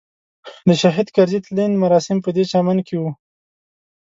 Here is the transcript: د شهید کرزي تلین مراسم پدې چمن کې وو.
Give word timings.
د 0.67 0.69
شهید 0.81 1.07
کرزي 1.15 1.39
تلین 1.45 1.71
مراسم 1.83 2.17
پدې 2.25 2.43
چمن 2.51 2.77
کې 2.87 2.95
وو. 3.01 3.11